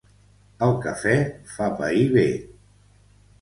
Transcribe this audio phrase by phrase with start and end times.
[0.67, 1.13] El cafè
[1.51, 2.25] fa pair bé.